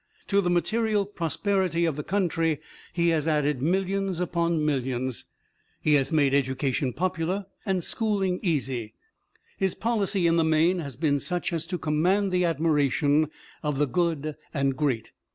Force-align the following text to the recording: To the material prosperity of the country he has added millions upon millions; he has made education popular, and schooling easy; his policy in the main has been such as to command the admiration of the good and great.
To 0.29 0.41
the 0.41 0.49
material 0.49 1.05
prosperity 1.05 1.85
of 1.85 1.95
the 1.95 2.01
country 2.03 2.59
he 2.91 3.09
has 3.09 3.27
added 3.27 3.61
millions 3.61 4.19
upon 4.19 4.65
millions; 4.65 5.25
he 5.79 5.93
has 5.93 6.11
made 6.11 6.33
education 6.33 6.91
popular, 6.91 7.45
and 7.67 7.83
schooling 7.83 8.39
easy; 8.41 8.95
his 9.59 9.75
policy 9.75 10.25
in 10.25 10.37
the 10.37 10.43
main 10.43 10.79
has 10.79 10.95
been 10.95 11.19
such 11.19 11.53
as 11.53 11.67
to 11.67 11.77
command 11.77 12.31
the 12.31 12.45
admiration 12.45 13.29
of 13.61 13.77
the 13.77 13.85
good 13.85 14.35
and 14.55 14.75
great. 14.75 15.11